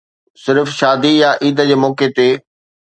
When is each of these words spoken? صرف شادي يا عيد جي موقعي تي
صرف 0.43 0.67
شادي 0.79 1.11
يا 1.21 1.29
عيد 1.41 1.57
جي 1.69 1.75
موقعي 1.83 2.09
تي 2.15 2.29